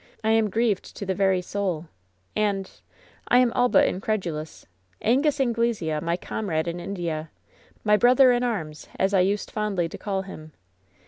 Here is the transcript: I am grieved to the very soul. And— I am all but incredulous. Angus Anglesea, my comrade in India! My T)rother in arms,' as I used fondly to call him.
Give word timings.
I 0.23 0.31
am 0.31 0.49
grieved 0.49 0.95
to 0.95 1.05
the 1.05 1.13
very 1.13 1.43
soul. 1.43 1.85
And— 2.35 2.71
I 3.27 3.37
am 3.37 3.51
all 3.53 3.69
but 3.69 3.87
incredulous. 3.87 4.65
Angus 4.99 5.39
Anglesea, 5.39 5.99
my 6.01 6.17
comrade 6.17 6.67
in 6.67 6.79
India! 6.79 7.29
My 7.83 7.99
T)rother 7.99 8.35
in 8.35 8.41
arms,' 8.41 8.87
as 8.97 9.13
I 9.13 9.19
used 9.19 9.51
fondly 9.51 9.87
to 9.87 9.99
call 9.99 10.23
him. 10.23 10.53